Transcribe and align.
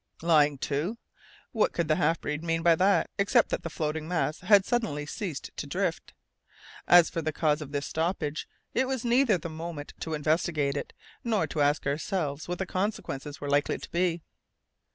Lying 0.23 0.57
to? 0.61 0.97
What 1.51 1.73
could 1.73 1.87
the 1.87 1.97
half 1.97 2.19
breed 2.19 2.43
mean 2.43 2.63
by 2.63 2.73
that, 2.75 3.11
except 3.19 3.49
that 3.49 3.61
the 3.61 3.69
floating 3.69 4.07
mass 4.07 4.39
had 4.39 4.65
suddenly 4.65 5.05
ceased 5.05 5.51
to 5.57 5.67
drift? 5.67 6.15
As 6.87 7.11
for 7.11 7.21
the 7.21 7.31
cause 7.31 7.61
of 7.61 7.71
this 7.71 7.85
stoppage, 7.85 8.49
it 8.73 8.87
was 8.87 9.05
neither 9.05 9.37
the 9.37 9.47
moment 9.47 9.93
to 9.99 10.15
investigate 10.15 10.75
it, 10.75 10.93
nor 11.23 11.45
to 11.45 11.61
ask 11.61 11.85
ourselves 11.85 12.47
what 12.47 12.57
the 12.57 12.65
consequences 12.65 13.39
were 13.39 13.47
likely 13.51 13.77
to 13.77 13.91
be. 13.91 14.23